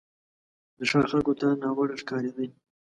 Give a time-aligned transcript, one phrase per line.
[0.77, 2.47] د ښار خلکو ته ناوړه ښکارېدی.